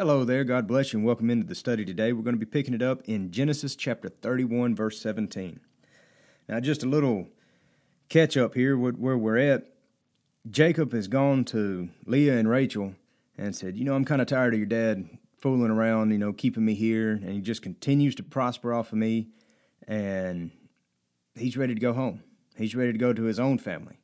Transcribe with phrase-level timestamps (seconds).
[0.00, 0.44] Hello there.
[0.44, 2.14] God bless you and welcome into the study today.
[2.14, 5.60] We're going to be picking it up in Genesis chapter 31, verse 17.
[6.48, 7.28] Now, just a little
[8.08, 9.66] catch up here where we're at.
[10.50, 12.94] Jacob has gone to Leah and Rachel
[13.36, 16.32] and said, You know, I'm kind of tired of your dad fooling around, you know,
[16.32, 17.10] keeping me here.
[17.10, 19.28] And he just continues to prosper off of me.
[19.86, 20.50] And
[21.34, 22.22] he's ready to go home.
[22.56, 24.00] He's ready to go to his own family.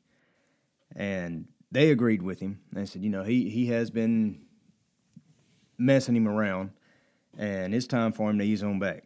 [0.94, 2.60] And they agreed with him.
[2.70, 4.45] They said, You know, he, he has been
[5.78, 6.70] messing him around,
[7.36, 9.04] and it's time for him to ease on back.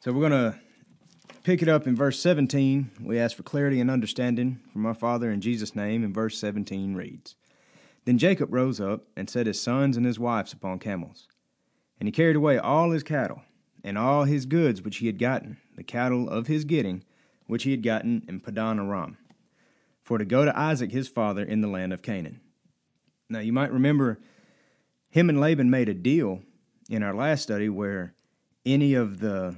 [0.00, 0.58] So we're going to
[1.42, 2.90] pick it up in verse 17.
[3.02, 6.94] We ask for clarity and understanding from our Father in Jesus' name, and verse 17
[6.94, 7.36] reads
[8.04, 11.28] Then Jacob rose up and set his sons and his wives upon camels.
[11.98, 13.42] And he carried away all his cattle,
[13.84, 17.04] and all his goods which he had gotten, the cattle of his getting,
[17.46, 19.18] which he had gotten in Padan Aram,
[20.02, 22.40] for to go to Isaac his father in the land of Canaan.
[23.28, 24.18] Now you might remember
[25.10, 26.42] him and Laban made a deal
[26.88, 28.14] in our last study where
[28.64, 29.56] any of the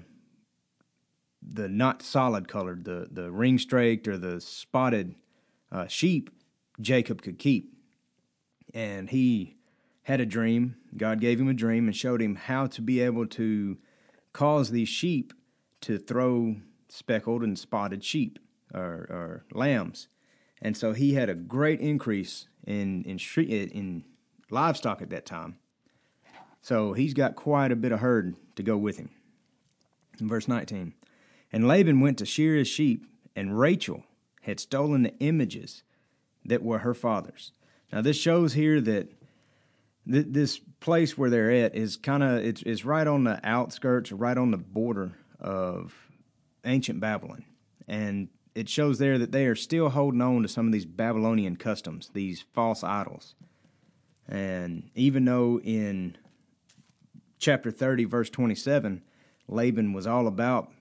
[1.44, 5.14] the not solid colored, the the ring straked or the spotted
[5.70, 6.30] uh, sheep,
[6.80, 7.72] Jacob could keep.
[8.74, 9.56] And he
[10.04, 10.76] had a dream.
[10.96, 13.78] God gave him a dream and showed him how to be able to
[14.32, 15.32] cause these sheep
[15.82, 16.56] to throw
[16.88, 18.38] speckled and spotted sheep
[18.72, 20.08] or, or lambs.
[20.60, 24.04] And so he had a great increase in in in
[24.52, 25.56] livestock at that time.
[26.60, 29.10] So he's got quite a bit of herd to go with him.
[30.20, 30.94] In verse 19,
[31.52, 34.04] and Laban went to shear his sheep, and Rachel
[34.42, 35.82] had stolen the images
[36.44, 37.52] that were her father's.
[37.92, 39.08] Now this shows here that
[40.10, 44.12] th- this place where they're at is kind of it's, it's right on the outskirts,
[44.12, 45.94] right on the border of
[46.64, 47.44] ancient Babylon,
[47.88, 51.56] and it shows there that they are still holding on to some of these Babylonian
[51.56, 53.34] customs, these false idols.
[54.28, 56.16] And even though in
[57.38, 59.02] chapter 30, verse 27,
[59.48, 60.72] Laban was all about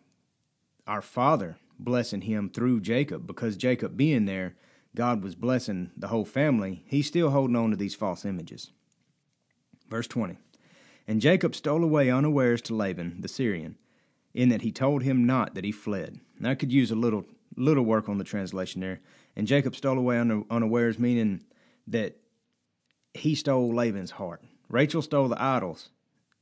[0.87, 4.55] our father blessing him through Jacob, because Jacob being there,
[4.95, 8.71] God was blessing the whole family, he's still holding on to these false images.
[9.89, 10.37] Verse 20
[11.07, 13.77] And Jacob stole away unawares to Laban the Syrian,
[14.33, 16.19] in that he told him not that he fled.
[16.43, 17.25] I could use a little
[17.57, 19.01] little work on the translation there.
[19.35, 21.43] And Jacob stole away unawares, meaning
[21.87, 22.17] that
[23.13, 24.41] he stole Laban's heart.
[24.69, 25.89] Rachel stole the idols,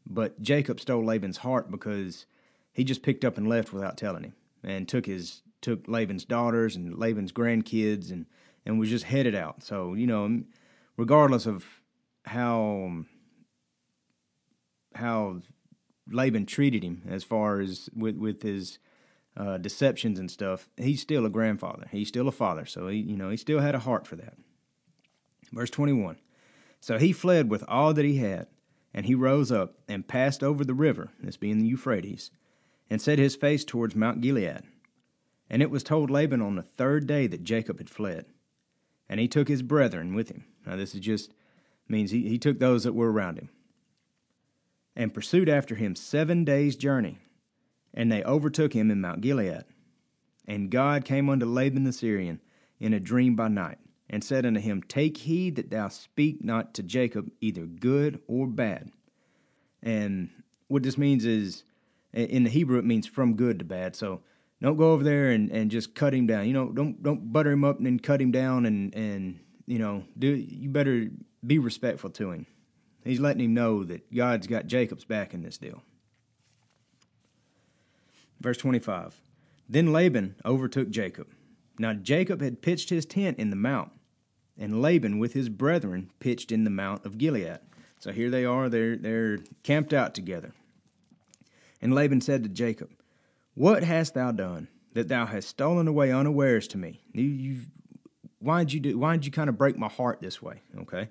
[0.06, 2.26] but Jacob stole Laban's heart because
[2.72, 6.76] he just picked up and left without telling him, and took his took Laban's daughters
[6.76, 8.26] and Laban's grandkids and
[8.66, 9.64] and was just headed out.
[9.64, 10.44] So you know,
[10.98, 11.66] regardless of
[12.26, 13.06] how
[14.96, 15.42] how
[16.12, 18.80] Laban treated him as far as with with his
[19.36, 21.88] uh, deceptions and stuff, he's still a grandfather.
[21.92, 22.66] He's still a father.
[22.66, 24.36] So he you know he still had a heart for that.
[25.52, 26.18] Verse twenty one.
[26.80, 28.48] So he fled with all that he had,
[28.94, 32.32] and he rose up and passed over the river, this being the Euphrates,
[32.90, 34.64] and set his face towards Mount Gilead.
[35.50, 38.26] And it was told Laban on the third day that Jacob had fled.
[39.08, 40.46] And he took his brethren with him.
[40.66, 41.32] Now, this is just
[41.88, 43.50] means he, he took those that were around him
[44.96, 47.18] and pursued after him seven days' journey.
[47.94, 49.64] And they overtook him in Mount Gilead.
[50.48, 52.42] And God came unto Laban the Syrian
[52.80, 56.74] in a dream by night and said unto him, Take heed that thou speak not
[56.76, 58.92] to Jacob either good or bad.
[59.84, 60.30] And
[60.68, 61.64] what this means is,
[62.14, 63.96] in the Hebrew, it means from good to bad.
[63.96, 64.22] So
[64.62, 66.48] don't go over there and, and just cut him down.
[66.48, 69.80] You know, don't don't butter him up and then cut him down and and you
[69.80, 71.10] know do you better
[71.46, 72.46] be respectful to him.
[73.06, 75.84] He's letting him know that God's got Jacob's back in this deal.
[78.42, 79.22] Verse 25.
[79.68, 81.28] Then Laban overtook Jacob.
[81.78, 83.92] Now Jacob had pitched his tent in the mount,
[84.60, 87.60] and Laban with his brethren pitched in the mount of Gilead.
[87.98, 90.52] So here they are, they're, they're camped out together.
[91.82, 92.90] And Laban said to Jacob,
[93.56, 97.02] What hast thou done, that thou hast stolen away unawares to me?
[97.14, 97.62] You,
[98.40, 98.98] why'd you do?
[98.98, 100.62] Why'd you kind of break my heart this way?
[100.78, 101.08] Okay,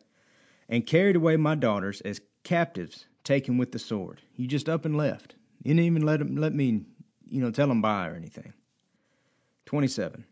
[0.68, 4.20] and carried away my daughters as captives, taken with the sword.
[4.36, 5.34] You just up and left.
[5.62, 6.82] You didn't even let them, let me,
[7.28, 8.52] you know, tell them bye or anything.
[9.64, 10.24] Twenty-seven.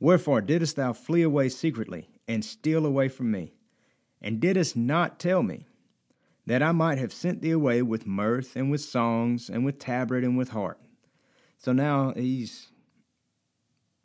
[0.00, 3.54] Wherefore didst thou flee away secretly and steal away from me?
[4.22, 5.66] And didst not tell me
[6.46, 10.24] that I might have sent thee away with mirth and with songs and with tabret
[10.24, 10.80] and with harp?
[11.56, 12.68] So now he's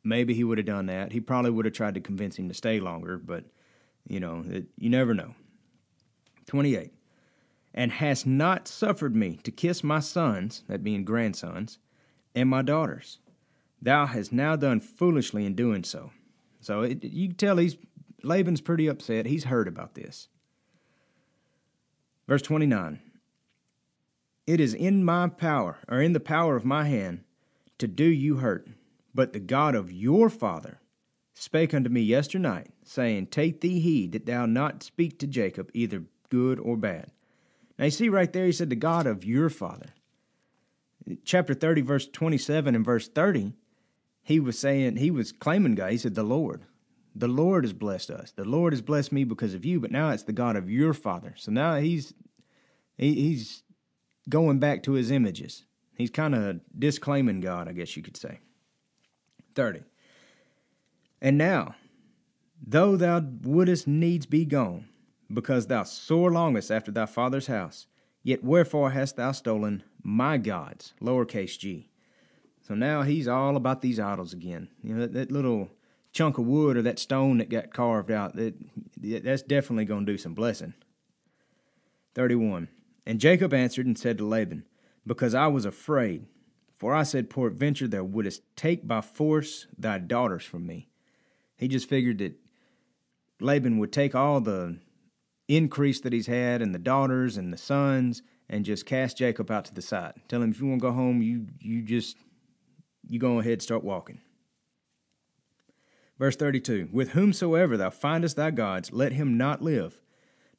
[0.03, 1.11] maybe he would have done that.
[1.11, 3.45] He probably would have tried to convince him to stay longer, but
[4.07, 5.35] you know, it, you never know.
[6.47, 6.93] 28.
[7.73, 11.79] And hast not suffered me to kiss my sons, that being grandsons,
[12.35, 13.19] and my daughters.
[13.81, 16.11] Thou hast now done foolishly in doing so.
[16.59, 17.77] So it, you can tell he's
[18.23, 19.25] Laban's pretty upset.
[19.25, 20.29] He's heard about this.
[22.27, 22.99] Verse 29
[24.47, 27.23] It is in my power, or in the power of my hand,
[27.77, 28.67] to do you hurt.
[29.13, 30.79] But the God of your father
[31.35, 36.03] spake unto me yesternight, saying, Take thee heed that thou not speak to Jacob either
[36.29, 37.11] good or bad.
[37.77, 39.93] Now you see right there, he said, The God of your father.
[41.25, 43.53] Chapter 30, verse 27 and verse 30,
[44.23, 45.91] he was saying, he was claiming God.
[45.91, 46.63] He said, The Lord.
[47.15, 48.31] The Lord has blessed us.
[48.31, 50.93] The Lord has blessed me because of you, but now it's the God of your
[50.93, 51.35] father.
[51.37, 52.13] So now he's
[52.97, 53.63] he, he's
[54.29, 55.65] going back to his images.
[55.97, 58.39] He's kind of disclaiming God, I guess you could say.
[59.55, 59.81] 30.
[61.21, 61.75] And now,
[62.65, 64.87] though thou wouldest needs be gone,
[65.31, 67.87] because thou sore longest after thy father's house,
[68.23, 70.93] yet wherefore hast thou stolen my gods?
[71.01, 71.89] Lowercase g.
[72.67, 74.69] So now he's all about these idols again.
[74.81, 75.69] You know, that, that little
[76.13, 78.53] chunk of wood or that stone that got carved out, that,
[78.97, 80.73] that's definitely going to do some blessing.
[82.15, 82.69] 31.
[83.05, 84.65] And Jacob answered and said to Laban,
[85.05, 86.25] Because I was afraid,
[86.77, 90.87] for I said, Peradventure thou wouldest take by force thy daughters from me.
[91.57, 92.35] He just figured that
[93.41, 94.77] Laban would take all the
[95.47, 99.65] increase that he's had and the daughters and the sons and just cast Jacob out
[99.65, 100.13] to the side.
[100.27, 102.17] Tell him if you want to go home, you you just
[103.07, 104.19] you go ahead and start walking.
[106.17, 109.99] Verse 32 With whomsoever thou findest thy gods, let him not live.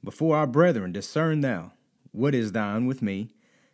[0.03, 1.73] Before our brethren discern thou
[2.15, 3.31] what is thine with me,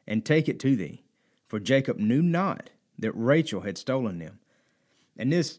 [0.06, 1.05] and take it to thee.
[1.47, 4.38] For Jacob knew not that Rachel had stolen them.
[5.17, 5.59] And this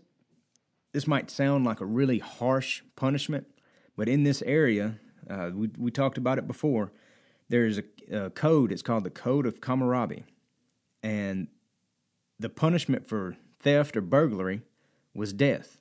[0.94, 3.48] this might sound like a really harsh punishment,
[3.96, 6.92] but in this area, uh, we, we talked about it before,
[7.48, 10.26] there's a, a code, it's called the Code of Hammurabi.
[11.02, 11.48] And
[12.40, 14.64] the punishment for theft or burglary
[15.14, 15.78] was death.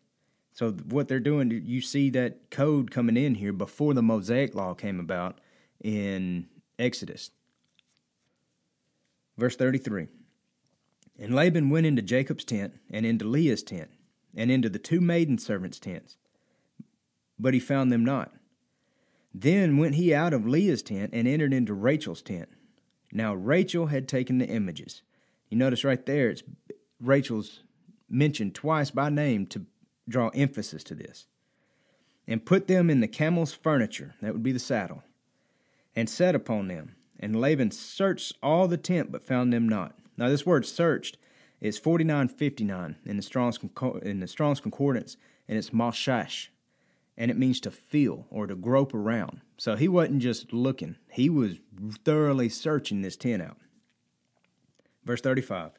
[0.60, 4.74] So what they're doing, you see that code coming in here before the Mosaic law
[4.74, 5.38] came about
[5.82, 6.48] in
[6.78, 7.30] Exodus.
[9.38, 10.08] Verse 33
[11.18, 13.88] And Laban went into Jacob's tent, and into Leah's tent,
[14.36, 16.18] and into the two maiden servants' tents,
[17.38, 18.30] but he found them not.
[19.32, 22.50] Then went he out of Leah's tent and entered into Rachel's tent.
[23.10, 25.00] Now Rachel had taken the images.
[25.48, 26.42] You notice right there, it's
[27.00, 27.60] Rachel's
[28.10, 29.64] mentioned twice by name to
[30.10, 31.26] draw emphasis to this.
[32.26, 35.02] And put them in the camel's furniture, that would be the saddle,
[35.96, 36.96] and sat upon them.
[37.18, 39.96] And Laban searched all the tent, but found them not.
[40.16, 41.16] Now, this word searched
[41.60, 43.58] is 4959 in the Strong's,
[44.02, 45.16] in the Strong's Concordance,
[45.48, 46.48] and it's mashash,
[47.16, 49.40] and it means to feel or to grope around.
[49.58, 51.56] So he wasn't just looking, he was
[52.04, 53.58] thoroughly searching this tent out.
[55.04, 55.72] Verse 35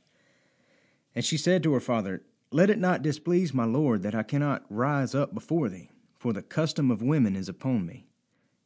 [1.16, 4.66] And she said to her father, Let it not displease my lord that I cannot
[4.70, 5.90] rise up before thee,
[6.20, 8.08] for the custom of women is upon me.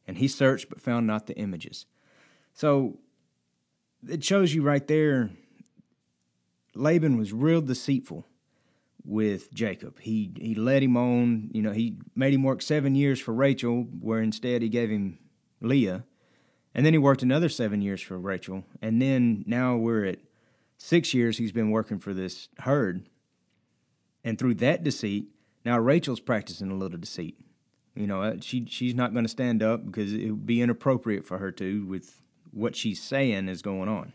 [0.06, 1.86] And he searched but found not the images.
[2.52, 2.98] So
[4.08, 5.30] it shows you right there
[6.76, 8.26] Laban was real deceitful
[9.04, 10.00] with Jacob.
[10.00, 13.86] He he led him on, you know, he made him work seven years for Rachel,
[14.00, 15.18] where instead he gave him
[15.60, 16.04] Leah.
[16.74, 18.64] And then he worked another seven years for Rachel.
[18.82, 20.18] And then now we're at
[20.76, 23.08] six years he's been working for this herd.
[24.26, 25.28] And through that deceit,
[25.64, 27.38] now Rachel's practicing a little deceit.
[27.94, 31.24] You know, uh, she she's not going to stand up because it would be inappropriate
[31.24, 34.12] for her to with what she's saying is going on.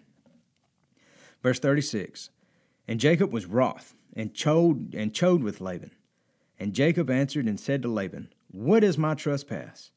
[1.41, 2.29] Verse 36
[2.89, 5.91] And Jacob was wroth and chode, and chode with Laban.
[6.59, 9.91] And Jacob answered and said to Laban, What is my trespass?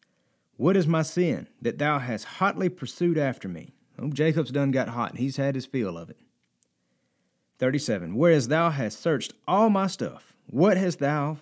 [0.56, 3.75] What is my sin that thou hast hotly pursued after me?
[3.99, 5.18] Oh, Jacob's done got hot.
[5.18, 6.18] He's had his feel of it.
[7.59, 8.15] 37.
[8.15, 11.39] Whereas thou hast searched all my stuff, what hast thou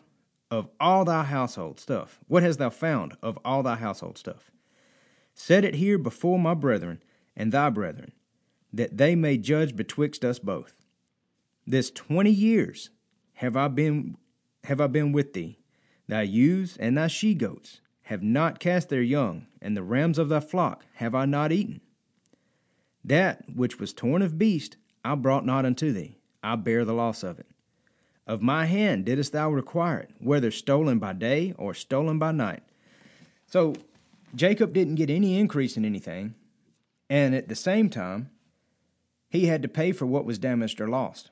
[0.53, 2.21] of all thy household stuff.
[2.29, 4.51] What hast thou found of all thy household stuff?
[5.35, 7.03] Set it here before my brethren
[7.35, 8.13] and thy brethren,
[8.71, 10.75] that they may judge betwixt us both.
[11.67, 12.91] This twenty years
[13.37, 14.19] have I been
[14.65, 15.59] have I been with thee.
[16.07, 20.29] Thy ewes and thy she goats have not cast their young, and the rams of
[20.29, 21.81] thy flock have I not eaten.
[23.03, 26.17] That which was torn of beast I brought not unto thee.
[26.43, 27.47] I bear the loss of it.
[28.27, 32.63] Of my hand didst thou require it, whether stolen by day or stolen by night.
[33.47, 33.75] So
[34.35, 36.35] Jacob didn't get any increase in anything,
[37.11, 38.31] and at the same time,
[39.29, 41.31] he had to pay for what was damaged or lost.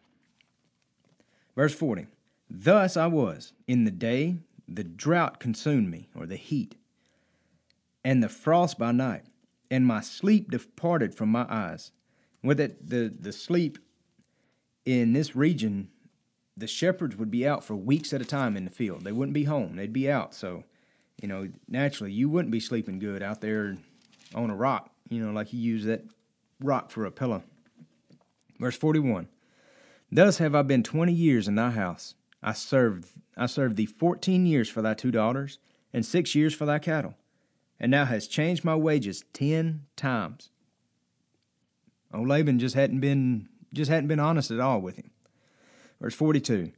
[1.54, 2.06] Verse 40
[2.48, 4.36] Thus I was in the day
[4.66, 6.76] the drought consumed me, or the heat,
[8.04, 9.24] and the frost by night,
[9.70, 11.92] and my sleep departed from my eyes.
[12.42, 13.78] With it, the, the sleep
[14.84, 15.88] in this region,
[16.56, 19.04] the shepherds would be out for weeks at a time in the field.
[19.04, 20.34] They wouldn't be home, they'd be out.
[20.34, 20.64] So,
[21.20, 23.76] you know, naturally, you wouldn't be sleeping good out there
[24.34, 26.04] on a rock, you know, like you use that
[26.60, 27.42] rock for a pillow.
[28.58, 29.28] Verse 41
[30.12, 32.14] Thus have I been twenty years in thy house.
[32.42, 35.58] I served, I served thee fourteen years for thy two daughters,
[35.92, 37.14] and six years for thy cattle.
[37.78, 40.50] And thou hast changed my wages ten times.
[42.12, 45.10] Old Laban just hadn't been just hadn't been honest at all with him.
[46.00, 46.72] Verse 42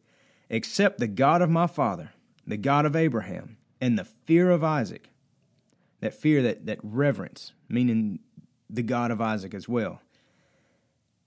[0.50, 2.12] Except the God of my father,
[2.46, 5.08] the God of Abraham, and the fear of Isaac,
[6.00, 8.18] that fear, that, that reverence, meaning
[8.68, 10.02] the God of Isaac as well,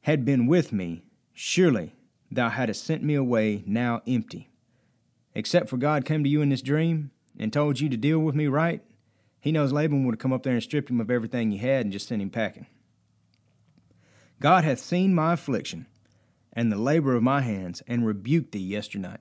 [0.02, 1.96] had been with me, surely
[2.32, 4.50] thou hadst sent me away now empty.
[5.34, 8.36] Except for God came to you in this dream and told you to deal with
[8.36, 8.82] me right,
[9.42, 11.86] he knows Laban would have come up there and stripped him of everything he had
[11.86, 12.68] and just sent him packing.
[14.40, 15.88] God hath seen my affliction
[16.54, 19.20] and the labor of my hands, and rebuked thee yesternight.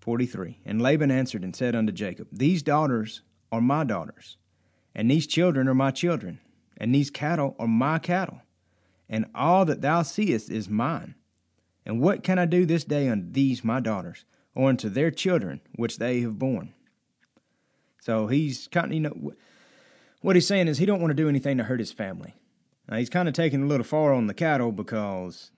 [0.00, 0.58] 43.
[0.64, 3.22] And Laban answered and said unto Jacob, These daughters
[3.52, 4.36] are my daughters,
[4.96, 6.40] and these children are my children,
[6.76, 8.40] and these cattle are my cattle
[9.08, 11.14] and all that thou seest is mine.
[11.86, 15.60] And what can I do this day unto these my daughters, or unto their children
[15.76, 16.74] which they have borne?
[18.00, 19.32] So he's kind of, you know,
[20.20, 22.34] what he's saying is he don't want to do anything to hurt his family.
[22.88, 25.50] Now, he's kind of taking a little far on the cattle because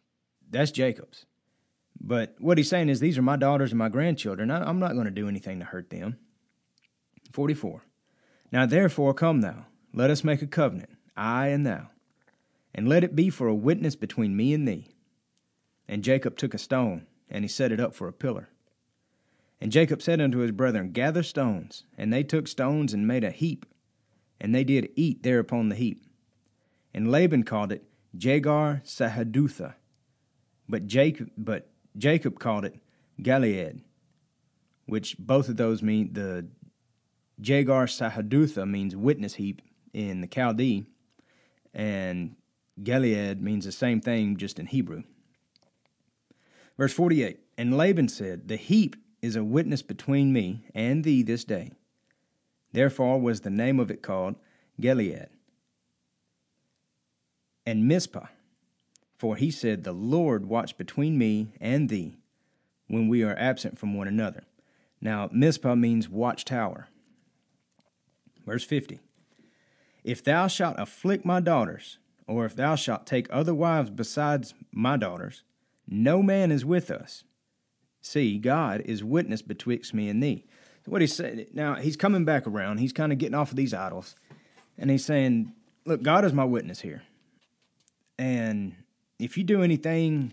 [0.49, 1.27] that's Jacob's.
[2.01, 4.51] But what he's saying is these are my daughters and my grandchildren.
[4.51, 6.19] I, I'm not going to do anything to hurt them.
[7.33, 7.83] 44.
[8.51, 11.91] Now therefore come thou, let us make a covenant, I and thou
[12.75, 14.89] and let it be for a witness between me and thee.
[15.89, 18.49] And Jacob took a stone, and he set it up for a pillar.
[19.61, 21.85] And Jacob said unto his brethren, Gather stones.
[21.99, 23.67] And they took stones and made a heap,
[24.41, 26.03] and they did eat there upon the heap.
[26.93, 27.85] And Laban called it
[28.17, 29.75] Jegar Sahadutha,
[30.69, 32.81] but Jacob, but Jacob called it
[33.21, 33.83] Galeed,
[34.87, 36.49] which both of those mean the
[37.41, 40.87] Jagar Sahadutha means witness heap in the Chaldee,
[41.73, 42.37] and
[42.83, 45.03] Gilead means the same thing, just in Hebrew.
[46.77, 51.45] Verse 48 And Laban said, The heap is a witness between me and thee this
[51.45, 51.73] day.
[52.73, 54.37] Therefore was the name of it called
[54.81, 55.29] Gilead.
[57.71, 58.27] And Mizpah,
[59.17, 62.17] for he said, The Lord watch between me and thee
[62.89, 64.43] when we are absent from one another.
[65.01, 66.89] Now, Mizpah means watchtower.
[68.45, 68.99] Verse 50
[70.03, 74.97] If thou shalt afflict my daughters, or if thou shalt take other wives besides my
[74.97, 75.45] daughters,
[75.87, 77.23] no man is with us.
[78.01, 80.45] See, God is witness betwixt me and thee.
[80.85, 82.79] So what he said now, he's coming back around.
[82.79, 84.17] He's kind of getting off of these idols,
[84.77, 85.53] and he's saying,
[85.87, 87.03] "Look, God is my witness here,
[88.21, 88.75] and
[89.19, 90.33] if you do anything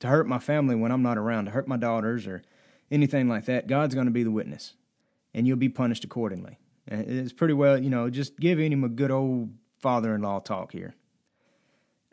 [0.00, 2.42] to hurt my family when I'm not around, to hurt my daughters or
[2.90, 4.74] anything like that, God's going to be the witness,
[5.32, 8.88] and you'll be punished accordingly." And it's pretty well, you know, just giving him a
[8.88, 10.94] good old father in law talk here.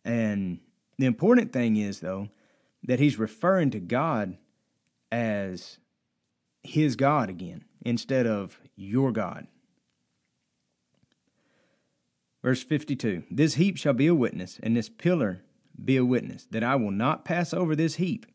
[0.04, 0.60] And
[1.00, 2.30] the important thing is, though,
[2.84, 4.38] that he's referring to God
[5.12, 5.80] as
[6.62, 9.48] his God again instead of your God.
[12.46, 15.42] Verse 52 This heap shall be a witness, and this pillar
[15.84, 18.28] be a witness, that I will not pass over this heap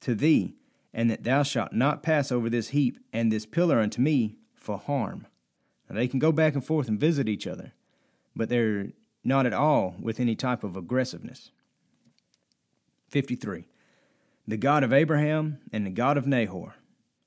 [0.00, 0.54] to thee,
[0.94, 4.78] and that thou shalt not pass over this heap and this pillar unto me for
[4.78, 5.26] harm.
[5.86, 7.74] Now, they can go back and forth and visit each other,
[8.34, 8.86] but they're
[9.22, 11.50] not at all with any type of aggressiveness.
[13.10, 13.66] 53.
[14.48, 16.76] The God of Abraham and the God of Nahor,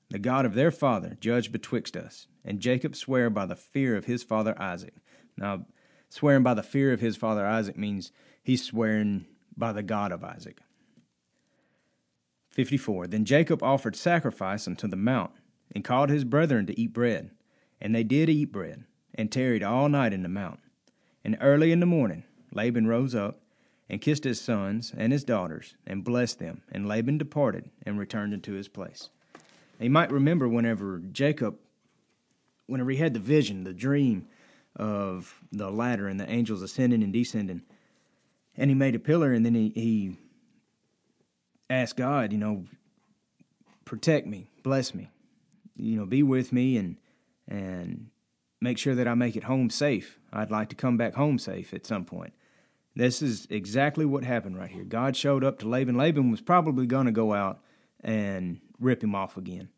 [0.08, 2.26] the God of their father, judge betwixt us.
[2.44, 4.94] And Jacob sware by the fear of his father Isaac.
[5.36, 5.66] Now,
[6.08, 10.24] swearing by the fear of his father Isaac means he's swearing by the God of
[10.24, 10.60] Isaac.
[12.50, 13.06] 54.
[13.06, 15.30] Then Jacob offered sacrifice unto the mount,
[15.74, 17.30] and called his brethren to eat bread.
[17.80, 18.84] And they did eat bread,
[19.14, 20.60] and tarried all night in the mount.
[21.24, 23.40] And early in the morning Laban rose up,
[23.88, 26.62] and kissed his sons and his daughters, and blessed them.
[26.70, 29.10] And Laban departed, and returned into his place.
[29.78, 31.56] And you might remember whenever Jacob,
[32.66, 34.26] whenever he had the vision, the dream
[34.80, 37.60] of the ladder and the angels ascending and descending,
[38.56, 40.16] and he made a pillar, and then he, he
[41.68, 42.64] asked God, you know,
[43.84, 45.10] protect me, bless me,
[45.76, 46.96] you know, be with me, and
[47.46, 48.06] and
[48.60, 50.18] make sure that I make it home safe.
[50.32, 52.32] I'd like to come back home safe at some point.
[52.96, 54.84] This is exactly what happened right here.
[54.84, 55.96] God showed up to Laban.
[55.96, 57.60] Laban was probably going to go out
[58.02, 59.68] and rip him off again.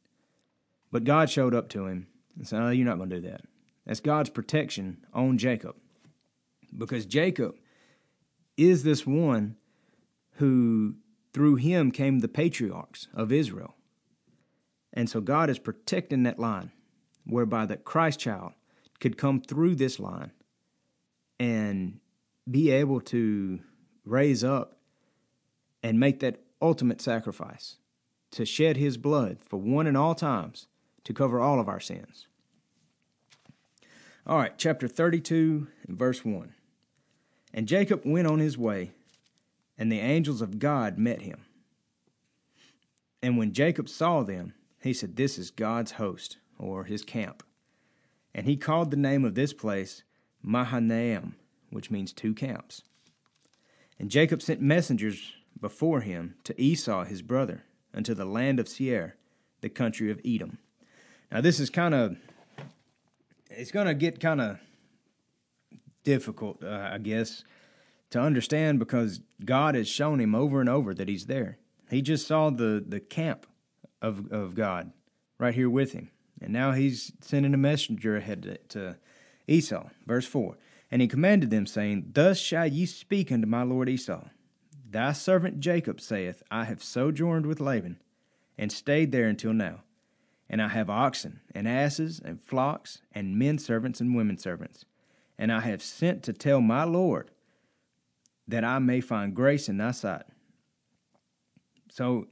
[0.90, 2.06] But God showed up to him
[2.36, 3.42] and said, No, you're not going to do that.
[3.86, 5.76] That's God's protection on Jacob.
[6.76, 7.56] Because Jacob
[8.56, 9.56] is this one
[10.36, 10.96] who,
[11.32, 13.74] through him, came the patriarchs of Israel.
[14.92, 16.70] And so God is protecting that line,
[17.24, 18.52] whereby the Christ child
[19.00, 20.32] could come through this line
[21.40, 21.98] and
[22.50, 23.60] be able to
[24.04, 24.76] raise up
[25.82, 27.78] and make that ultimate sacrifice
[28.30, 30.68] to shed his blood for one and all times
[31.04, 32.26] to cover all of our sins.
[34.24, 36.54] All right, chapter 32, verse 1.
[37.52, 38.92] And Jacob went on his way,
[39.76, 41.40] and the angels of God met him.
[43.20, 47.42] And when Jacob saw them, he said, This is God's host, or his camp.
[48.32, 50.04] And he called the name of this place
[50.40, 51.34] Mahanaim,
[51.70, 52.82] which means two camps.
[53.98, 59.16] And Jacob sent messengers before him to Esau his brother, unto the land of Seir,
[59.62, 60.58] the country of Edom.
[61.32, 62.16] Now, this is kind of,
[63.56, 64.58] it's going to get kind of
[66.04, 67.44] difficult, uh, I guess,
[68.10, 71.58] to understand because God has shown him over and over that he's there.
[71.90, 73.46] He just saw the, the camp
[74.00, 74.92] of, of God
[75.38, 76.10] right here with him.
[76.40, 78.96] And now he's sending a messenger ahead to, to
[79.46, 79.88] Esau.
[80.06, 80.56] Verse 4
[80.90, 84.24] And he commanded them, saying, Thus shall ye speak unto my lord Esau.
[84.88, 87.98] Thy servant Jacob saith, I have sojourned with Laban,
[88.58, 89.82] and stayed there until now.
[90.52, 94.84] And I have oxen, and asses, and flocks, and men servants, and women servants.
[95.38, 97.30] And I have sent to tell my Lord
[98.46, 100.24] that I may find grace in thy sight.
[101.90, 102.28] So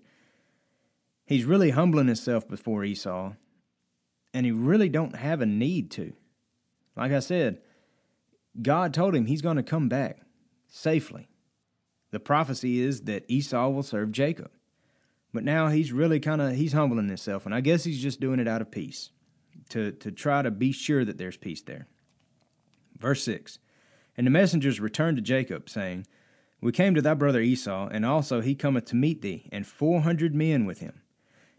[1.25, 3.33] he's really humbling himself before Esau,
[4.35, 6.12] and he really don't have a need to.
[6.97, 7.62] Like I said,
[8.61, 10.19] God told him he's going to come back
[10.69, 11.29] safely.
[12.11, 14.50] The prophecy is that Esau will serve Jacob.
[15.32, 18.40] But now he's really kind of he's humbling himself, and I guess he's just doing
[18.40, 19.10] it out of peace,
[19.71, 21.86] to to try to be sure that there's peace there.
[22.99, 23.58] Verse six,
[24.16, 26.06] and the messengers returned to Jacob, saying,
[26.60, 30.00] We came to thy brother Esau, and also he cometh to meet thee, and four
[30.00, 31.00] hundred men with him.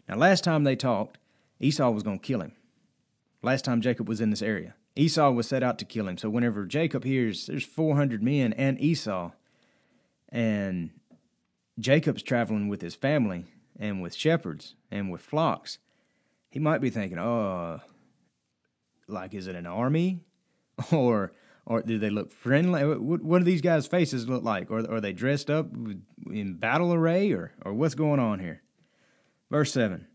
[0.08, 1.18] Now, last time they talked,
[1.58, 2.52] Esau was going to kill him.
[3.40, 6.18] Last time Jacob was in this area, Esau was set out to kill him.
[6.18, 9.30] So whenever Jacob hears there's 400 men and Esau,
[10.28, 10.90] and
[11.78, 13.46] Jacob's traveling with his family
[13.82, 15.78] and with shepherds and with flocks,
[16.48, 17.80] he might be thinking, oh,
[19.08, 20.20] like, is it an army?
[20.90, 21.32] Or
[21.64, 22.82] or do they look friendly?
[22.84, 24.68] What, what do these guys' faces look like?
[24.70, 25.68] Or are they dressed up
[26.28, 27.30] in battle array?
[27.30, 28.62] Or, or what's going on here?
[29.48, 30.08] Verse 7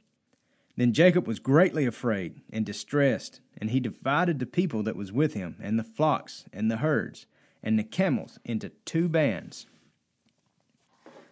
[0.75, 5.36] Then Jacob was greatly afraid and distressed, and he divided the people that was with
[5.36, 7.27] him, and the flocks, and the herds,
[7.63, 9.67] and the camels into two bands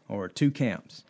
[0.08, 1.04] or two camps.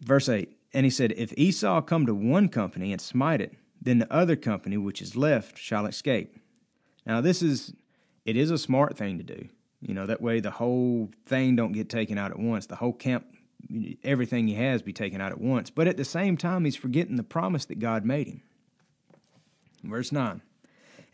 [0.00, 3.98] Verse 8 And he said, If Esau come to one company and smite it, then
[3.98, 6.36] the other company which is left shall escape.
[7.06, 7.74] Now this is
[8.24, 9.48] it is a smart thing to do.
[9.80, 12.66] You know, that way the whole thing don't get taken out at once.
[12.66, 13.26] The whole camp
[14.04, 15.70] everything he has be taken out at once.
[15.70, 18.42] But at the same time he's forgetting the promise that God made him.
[19.82, 20.42] Verse 9.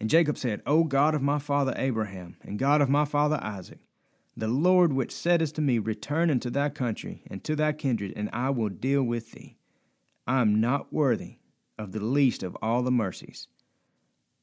[0.01, 3.79] And Jacob said, O God of my father Abraham, and God of my father Isaac,
[4.37, 8.29] the Lord which saidest to me, Return into thy country and to thy kindred, and
[8.33, 9.57] I will deal with thee.
[10.27, 11.39] I am not worthy
[11.79, 13.49] of the least of all the mercies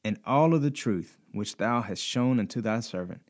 [0.04, 3.22] and all of the truth which thou hast shown unto thy servant.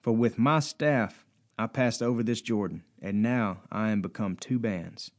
[0.00, 1.24] For with my staff
[1.58, 5.10] I passed over this Jordan, and now I am become two bands.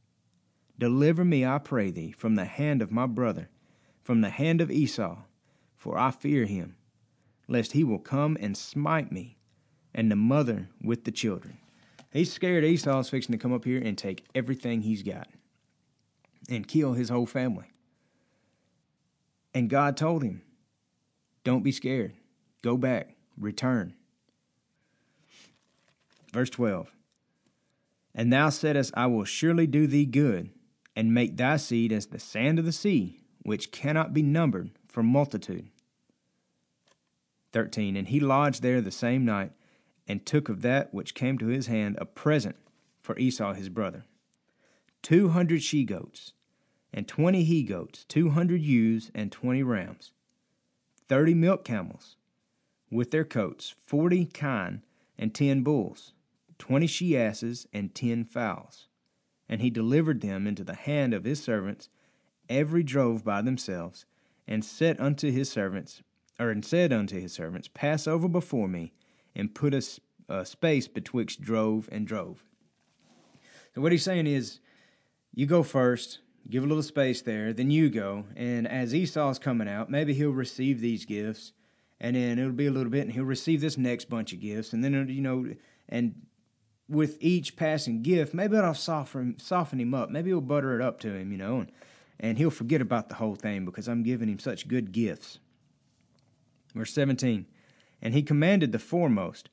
[0.78, 3.48] Deliver me, I pray thee, from the hand of my brother,
[4.02, 5.22] from the hand of Esau,
[5.74, 6.76] for I fear him,
[7.48, 9.38] lest he will come and smite me
[9.96, 11.56] and the mother with the children.
[12.12, 15.28] He's scared Esau's fixing to come up here and take everything he's got
[16.48, 17.64] and kill his whole family.
[19.54, 20.42] And God told him,
[21.42, 22.12] Don't be scared.
[22.62, 23.16] Go back.
[23.38, 23.94] Return.
[26.32, 26.90] Verse 12
[28.14, 30.50] And thou saidst, I will surely do thee good,
[30.94, 35.02] and make thy seed as the sand of the sea, which cannot be numbered for
[35.02, 35.68] multitude.
[37.52, 39.52] 13 And he lodged there the same night
[40.08, 42.56] and took of that which came to his hand a present
[43.00, 44.04] for Esau his brother
[45.06, 46.32] two hundred she goats,
[46.92, 50.10] and twenty he goats, two hundred ewes, and twenty rams,
[51.08, 52.16] thirty milk camels,
[52.90, 54.82] with their coats, forty kine,
[55.16, 56.12] and ten bulls,
[56.58, 58.88] twenty she asses, and ten foals.
[59.48, 61.88] And he delivered them into the hand of his servants,
[62.48, 64.06] every drove by themselves,
[64.48, 66.02] and said unto his servants,
[66.40, 68.92] or and said unto his servants, Pass over before me,
[69.36, 69.82] and put a
[70.28, 72.42] uh, space betwixt drove and drove.
[73.74, 74.60] So what he's saying is,
[75.34, 79.68] you go first, give a little space there, then you go, and as Esau's coming
[79.68, 81.52] out, maybe he'll receive these gifts,
[82.00, 84.72] and then it'll be a little bit, and he'll receive this next bunch of gifts,
[84.72, 85.54] and then you know,
[85.88, 86.14] and
[86.88, 90.98] with each passing gift, maybe it'll soften soften him up, maybe it'll butter it up
[91.00, 91.72] to him, you know, and
[92.18, 95.38] and he'll forget about the whole thing because I'm giving him such good gifts.
[96.74, 97.46] Verse 17
[98.02, 99.48] And he commanded the foremost,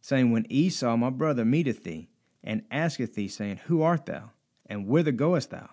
[0.00, 2.08] saying, When Esau my brother meeteth thee,
[2.44, 4.30] and asketh thee, saying, Who art thou?
[4.66, 5.70] And whither goest thou?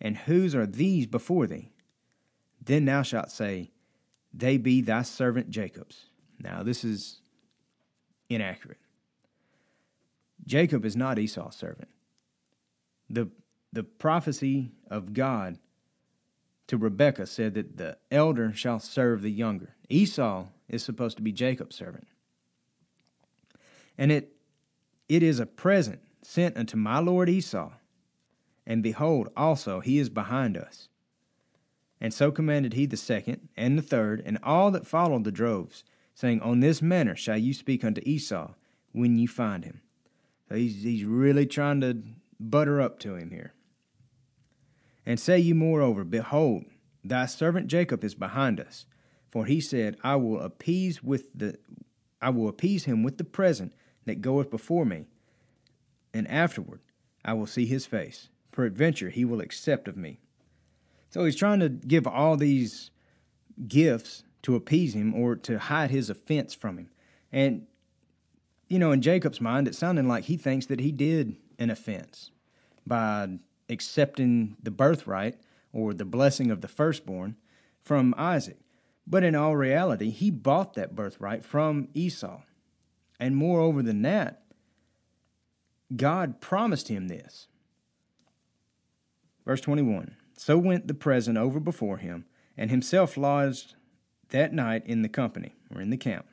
[0.00, 1.72] And whose are these before thee?
[2.62, 3.70] Then thou shalt say,
[4.32, 6.06] They be thy servant Jacob's.
[6.38, 7.20] Now this is
[8.28, 8.78] inaccurate.
[10.46, 11.88] Jacob is not Esau's servant.
[13.08, 13.30] The
[13.72, 15.58] the prophecy of God
[16.66, 19.74] to Rebekah said that the elder shall serve the younger.
[19.88, 22.06] Esau is supposed to be Jacob's servant.
[23.98, 24.32] And it
[25.08, 27.72] it is a present sent unto my lord Esau.
[28.66, 30.88] And behold, also he is behind us.
[32.00, 35.84] And so commanded he the second and the third, and all that followed the droves,
[36.14, 38.52] saying, On this manner shall you speak unto Esau
[38.92, 39.80] when you find him.
[40.48, 42.02] So he's, he's really trying to
[42.38, 43.52] butter up to him here.
[45.04, 46.64] And say you moreover, Behold,
[47.04, 48.86] thy servant Jacob is behind us.
[49.30, 51.58] For he said, I will appease with the
[52.22, 53.72] I will appease him with the present
[54.04, 55.06] that goeth before me,
[56.12, 56.80] and afterward
[57.24, 58.28] I will see his face.
[58.52, 60.18] Peradventure he will accept of me.
[61.10, 62.90] So he's trying to give all these
[63.66, 66.90] gifts to appease him or to hide his offense from him.
[67.32, 67.66] And,
[68.68, 72.30] you know, in Jacob's mind, it sounded like he thinks that he did an offense
[72.86, 73.38] by
[73.68, 75.36] accepting the birthright
[75.72, 77.36] or the blessing of the firstborn
[77.82, 78.58] from Isaac.
[79.10, 82.42] But in all reality, he bought that birthright from Esau.
[83.18, 84.44] And moreover than that,
[85.94, 87.48] God promised him this.
[89.44, 92.24] Verse 21 So went the present over before him,
[92.56, 93.74] and himself lodged
[94.28, 96.26] that night in the company, or in the camp.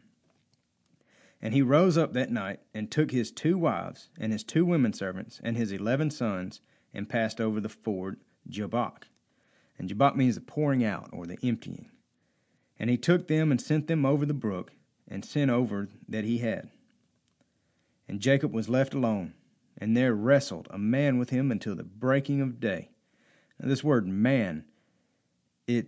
[1.42, 4.94] And he rose up that night, and took his two wives, and his two women
[4.94, 6.62] servants, and his eleven sons,
[6.94, 9.08] and passed over the ford Jabbok.
[9.80, 11.90] And Jabbok means the pouring out, or the emptying.
[12.80, 14.72] And he took them and sent them over the brook,
[15.08, 16.70] and sent over that he had.
[18.08, 19.34] And Jacob was left alone,
[19.78, 22.90] and there wrestled a man with him until the breaking of day.
[23.60, 24.66] Now, this word man,
[25.66, 25.88] it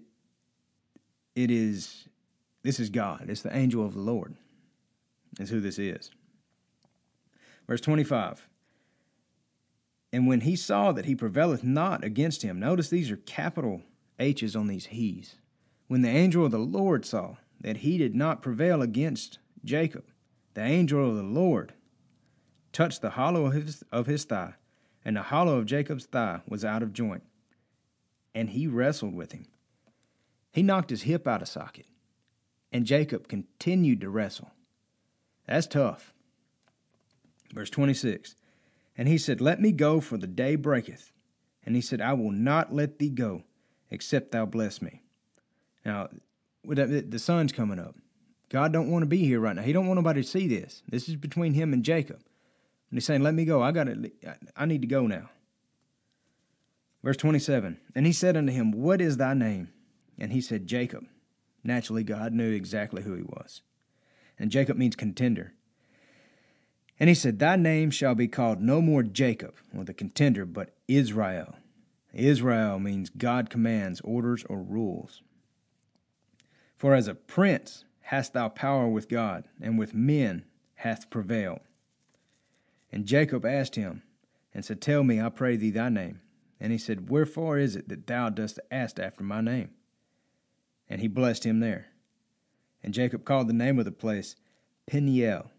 [1.36, 2.08] it is
[2.64, 3.26] this is God.
[3.30, 4.36] It's the angel of the Lord.
[5.40, 6.12] Is who this is.
[7.68, 8.48] Verse 25.
[10.12, 13.84] And when he saw that he prevaileth not against him, notice these are capital
[14.18, 15.36] H's on these he's.
[15.90, 20.06] When the angel of the Lord saw that he did not prevail against Jacob,
[20.54, 21.74] the angel of the Lord
[22.72, 24.54] touched the hollow of his, of his thigh,
[25.04, 27.24] and the hollow of Jacob's thigh was out of joint.
[28.36, 29.48] And he wrestled with him.
[30.52, 31.88] He knocked his hip out of socket,
[32.72, 34.52] and Jacob continued to wrestle.
[35.48, 36.14] That's tough.
[37.52, 38.36] Verse 26
[38.96, 41.12] And he said, Let me go, for the day breaketh.
[41.66, 43.42] And he said, I will not let thee go,
[43.90, 45.02] except thou bless me.
[45.86, 46.10] Now,
[46.64, 47.96] the sun's coming up.
[48.50, 49.62] God don't want to be here right now.
[49.62, 50.82] He don't want nobody to see this.
[50.90, 52.18] This is between him and Jacob.
[52.90, 53.62] And he's saying, Let me go.
[53.62, 54.12] I got to,
[54.56, 55.30] I need to go now.
[57.04, 59.70] Verse 27 And he said unto him, What is thy name?
[60.18, 61.06] And he said, Jacob.
[61.64, 63.62] Naturally, God knew exactly who he was.
[64.38, 65.54] And Jacob means contender.
[67.00, 70.76] And he said, Thy name shall be called no more Jacob, or the contender, but
[70.88, 71.56] Israel.
[72.14, 75.22] Israel means God commands, orders, or rules.
[76.80, 81.60] For as a prince hast thou power with God, and with men hath prevailed.
[82.90, 84.02] And Jacob asked him,
[84.54, 86.22] and said, Tell me, I pray thee, thy name.
[86.58, 89.72] And he said, Wherefore is it that thou dost ask after my name?
[90.90, 91.88] And he blessed him there.
[92.82, 94.38] And Jacob called the name of the place
[94.88, 95.52] Peniel.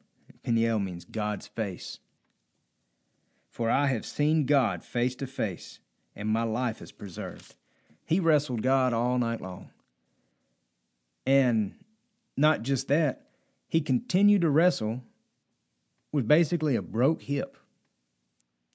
[0.42, 1.98] Peniel means God's face.
[3.50, 5.80] For I have seen God face to face,
[6.16, 7.56] and my life is preserved.
[8.06, 9.68] He wrestled God all night long.
[11.26, 11.74] And
[12.36, 13.26] not just that,
[13.68, 15.02] he continued to wrestle
[16.12, 17.56] with basically a broke hip.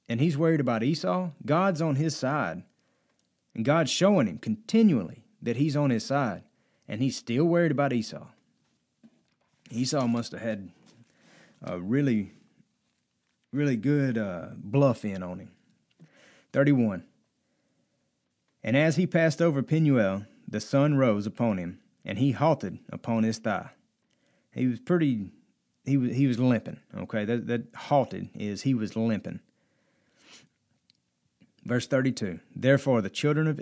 [0.08, 1.32] And he's worried about Esau.
[1.46, 2.64] God's on his side.
[3.54, 6.44] And God's showing him continually that he's on his side.
[6.88, 8.28] And he's still worried about Esau.
[9.72, 10.70] Esau must have had
[11.64, 12.34] a really,
[13.52, 15.52] really good uh, bluff in on him.
[16.54, 17.04] 31.
[18.64, 23.24] And as he passed over Penuel, the sun rose upon him, and he halted upon
[23.24, 23.72] his thigh.
[24.54, 25.32] He was pretty
[25.84, 26.80] he was he was limping.
[26.96, 29.40] Okay, that that halted is he was limping.
[31.64, 32.40] Verse thirty two.
[32.56, 33.60] Therefore the children of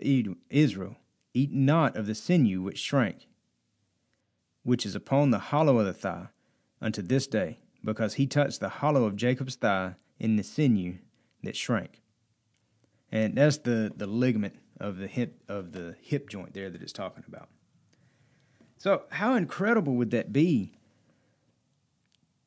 [0.50, 0.98] Israel
[1.34, 3.28] eat not of the sinew which shrank,
[4.64, 6.28] which is upon the hollow of the thigh,
[6.82, 10.98] unto this day, because he touched the hollow of Jacob's thigh in the sinew
[11.42, 12.02] that shrank.
[13.12, 16.94] And that's the, the ligament of the hip of the hip joint there that it's
[16.94, 17.50] talking about.
[18.84, 20.74] So how incredible would that be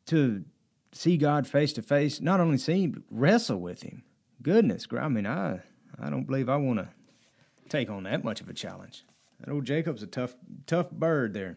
[0.05, 0.44] to
[0.92, 4.03] see God face to face, not only see him, but wrestle with him.
[4.42, 5.62] Goodness, I mean, I
[5.99, 6.88] I don't believe I want to
[7.70, 9.07] take on that much of a challenge.
[9.40, 11.57] That old Jacob's a tough tough bird there.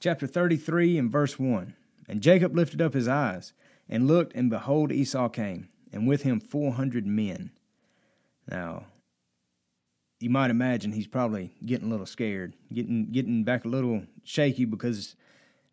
[0.00, 1.74] Chapter 33 and verse 1.
[2.10, 3.54] And Jacob lifted up his eyes
[3.88, 7.52] and looked, and behold, Esau came, and with him 400 men.
[8.46, 8.84] Now,
[10.20, 14.64] you might imagine he's probably getting a little scared, getting getting back a little shaky
[14.64, 15.16] because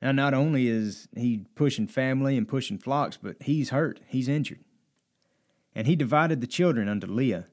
[0.03, 4.60] now, not only is he pushing family and pushing flocks, but he's hurt, he's injured.
[5.73, 7.47] And he divided the children unto Leah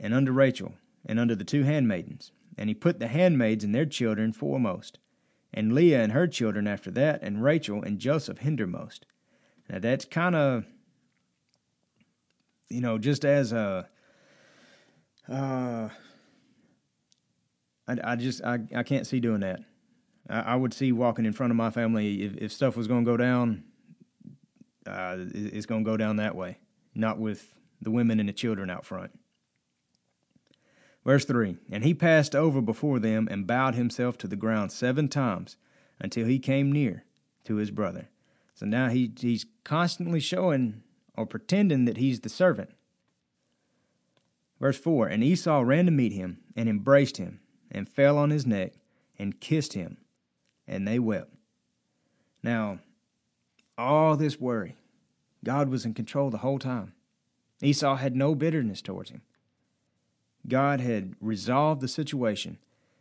[0.00, 0.74] and unto Rachel
[1.06, 2.32] and unto the two handmaidens.
[2.58, 4.98] And he put the handmaids and their children foremost,
[5.54, 9.02] and Leah and her children after that, and Rachel and Joseph hindermost.
[9.70, 10.64] Now that's kind of,
[12.68, 13.88] you know, just as a,
[15.28, 15.88] uh,
[18.00, 19.60] I, I just I, I can't see doing that.
[20.28, 23.04] I, I would see walking in front of my family if, if stuff was going
[23.04, 23.64] to go down.
[24.86, 26.58] Uh, it's going to go down that way,
[26.94, 29.12] not with the women and the children out front.
[31.04, 35.08] Verse 3 And he passed over before them and bowed himself to the ground seven
[35.08, 35.56] times
[36.00, 37.04] until he came near
[37.44, 38.08] to his brother.
[38.54, 40.82] So now he, he's constantly showing
[41.16, 42.70] or pretending that he's the servant.
[44.60, 47.40] Verse 4 And Esau ran to meet him and embraced him
[47.72, 48.74] and fell on his neck
[49.18, 49.96] and kissed him
[50.68, 51.34] and they wept.
[52.42, 52.78] Now,
[53.76, 54.76] all this worry,
[55.42, 56.92] God was in control the whole time.
[57.60, 59.22] Esau had no bitterness towards him.
[60.46, 62.58] God had resolved the situation,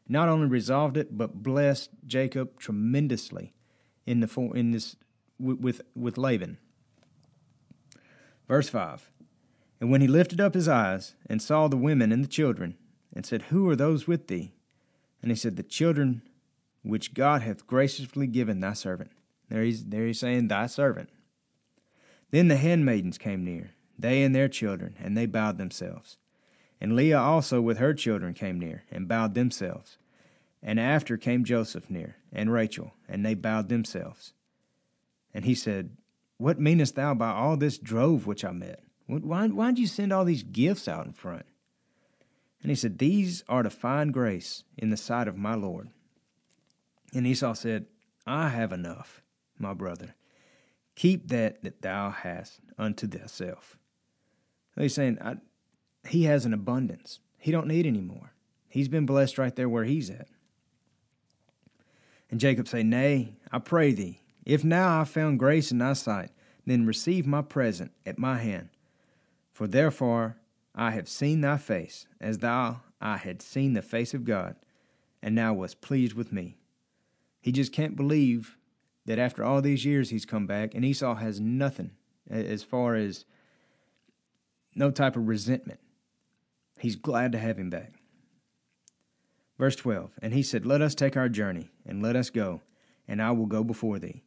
[0.07, 3.53] not only resolved it, but blessed Jacob tremendously
[4.05, 4.95] in the in this
[5.39, 6.57] with with Laban.
[8.47, 9.09] Verse five,
[9.79, 12.77] and when he lifted up his eyes and saw the women and the children,
[13.13, 14.53] and said, Who are those with thee?
[15.21, 16.21] And he said, The children
[16.83, 19.11] which God hath graciously given thy servant.
[19.49, 21.09] There he's, there he's saying, thy servant.
[22.31, 26.17] Then the handmaidens came near, they and their children, and they bowed themselves.
[26.79, 29.97] And Leah also with her children came near, and bowed themselves.
[30.63, 34.33] And after came Joseph near, and Rachel, and they bowed themselves.
[35.33, 35.97] And he said,
[36.37, 38.81] What meanest thou by all this drove which I met?
[39.07, 41.45] Why, why'd you send all these gifts out in front?
[42.61, 45.89] And he said, These are to find grace in the sight of my Lord.
[47.13, 47.87] And Esau said,
[48.25, 49.21] I have enough,
[49.57, 50.15] my brother.
[50.95, 53.77] Keep that that thou hast unto thyself.
[54.77, 55.17] He's saying,
[56.07, 57.19] he has an abundance.
[57.37, 58.33] He don't need any more.
[58.67, 60.27] He's been blessed right there where he's at.
[62.29, 65.93] And Jacob say, Nay, I pray thee, if now I have found grace in thy
[65.93, 66.29] sight,
[66.65, 68.69] then receive my present at my hand.
[69.51, 70.37] For therefore
[70.73, 74.55] I have seen thy face, as thou I had seen the face of God,
[75.21, 76.57] and thou wast pleased with me.
[77.41, 78.57] He just can't believe
[79.05, 81.91] that after all these years he's come back and Esau has nothing
[82.29, 83.25] as far as
[84.75, 85.79] no type of resentment.
[86.79, 88.01] He's glad to have him back.
[89.57, 92.61] Verse 12 And he said, Let us take our journey, and let us go,
[93.07, 94.23] and I will go before thee.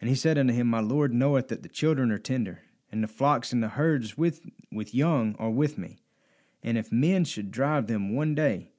[0.00, 3.08] And he said unto him, My Lord knoweth that the children are tender, and the
[3.08, 4.40] flocks and the herds with,
[4.72, 5.98] with young are with me.
[6.62, 8.70] And if men should drive them one day,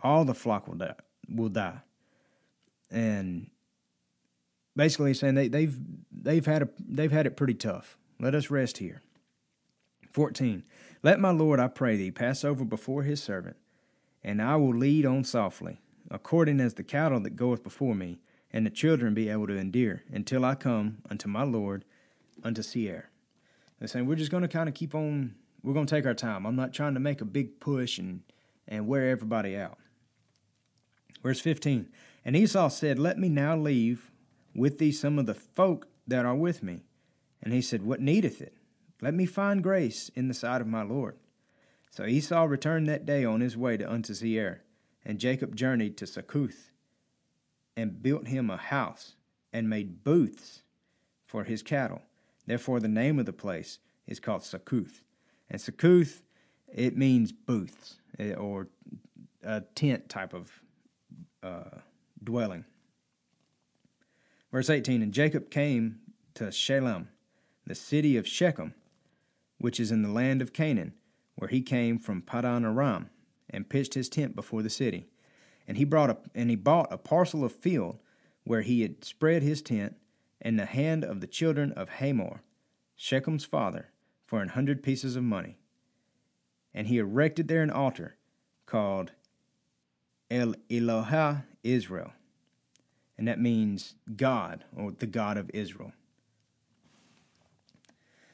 [0.00, 0.94] all the flock will die.
[1.28, 1.80] Will die
[2.90, 3.50] and
[4.74, 5.76] basically saying they, they've
[6.10, 7.96] they've had a they've had it pretty tough.
[8.20, 9.02] Let us rest here.
[10.10, 10.64] Fourteen.
[11.02, 13.56] Let my Lord, I pray thee, pass over before his servant,
[14.24, 18.18] and I will lead on softly, according as the cattle that goeth before me,
[18.52, 21.84] and the children be able to endure, until I come unto my Lord,
[22.42, 23.10] unto Seir.
[23.78, 25.34] They're saying we're just going to kind of keep on.
[25.62, 26.46] We're going to take our time.
[26.46, 28.22] I'm not trying to make a big push and
[28.68, 29.78] and wear everybody out.
[31.22, 31.88] Verse 15
[32.24, 34.10] And Esau said, Let me now leave
[34.54, 36.84] with thee some of the folk that are with me.
[37.42, 38.56] And he said, What needeth it?
[39.00, 41.16] Let me find grace in the sight of my Lord.
[41.90, 44.62] So Esau returned that day on his way to unto Seir,
[45.04, 46.70] and Jacob journeyed to Succoth,
[47.76, 49.14] and built him a house,
[49.52, 50.62] and made booths
[51.26, 52.02] for his cattle.
[52.46, 55.02] Therefore the name of the place is called Succoth.
[55.50, 56.22] And Succoth,
[56.72, 58.68] it means booths, eh, or
[59.42, 60.60] a tent type of
[61.42, 61.78] uh,
[62.22, 62.64] dwelling.
[64.52, 66.00] Verse 18 And Jacob came
[66.34, 67.08] to Shalem,
[67.66, 68.74] the city of Shechem,
[69.58, 70.94] which is in the land of Canaan,
[71.36, 73.10] where he came from Padan Aram,
[73.50, 75.06] and pitched his tent before the city.
[75.68, 77.98] And he brought a, and he bought a parcel of field
[78.44, 79.96] where he had spread his tent,
[80.40, 82.42] in the hand of the children of Hamor,
[82.98, 83.90] Shechem's father,
[84.26, 85.56] for an hundred pieces of money.
[86.74, 88.16] And he erected there an altar
[88.66, 89.12] called
[90.30, 92.12] El Eloha Israel.
[93.16, 95.92] And that means God, or the God of Israel.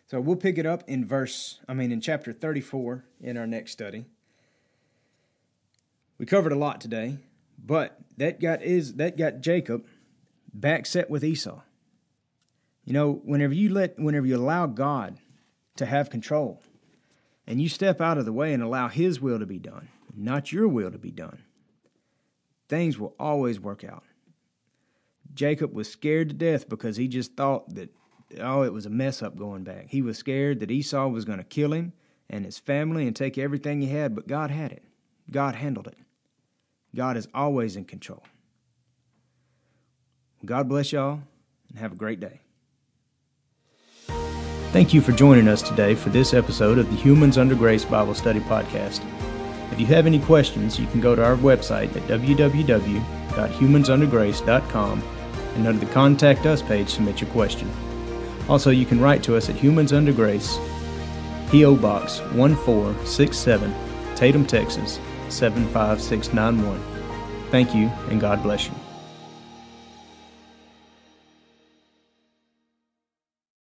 [0.09, 3.73] So we'll pick it up in verse, I mean, in chapter 34 in our next
[3.73, 4.05] study.
[6.19, 7.19] We covered a lot today,
[7.59, 9.87] but that got is that got Jacob
[10.53, 11.63] back set with Esau.
[12.85, 15.19] You know, whenever you let whenever you allow God
[15.77, 16.63] to have control
[17.47, 20.53] and you step out of the way and allow his will to be done, not
[20.53, 21.45] your will to be done,
[22.69, 24.05] things will always work out.
[25.35, 27.91] Jacob was scared to death because he just thought that
[28.41, 29.87] oh, it was a mess up going back.
[29.89, 31.93] He was scared that Esau was going to kill him
[32.29, 34.83] and his family and take everything he had, but God had it.
[35.31, 35.99] God handled it.
[36.95, 38.23] God is always in control.
[40.45, 41.23] God bless y'all
[41.69, 42.42] and have a great day.
[44.73, 48.15] Thank you for joining us today for this episode of the Humans Under Grace Bible
[48.15, 49.05] Study Podcast.
[49.71, 55.03] If you have any questions, you can go to our website at www.humansundergrace.com
[55.57, 57.71] and under the Contact Us page, submit your question.
[58.49, 60.57] Also, you can write to us at Humans Under Grace,
[61.51, 61.77] P.O.
[61.77, 63.75] Box 1467,
[64.17, 66.83] Tatum, Texas 75691.
[67.51, 68.82] Thank you, and God bless you.